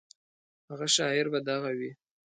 [0.69, 1.91] هغه شاعر به دغه وي.